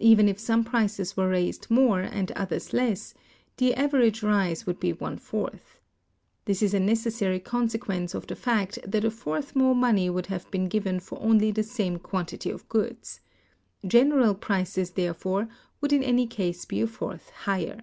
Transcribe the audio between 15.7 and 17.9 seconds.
would in any case be a fourth higher.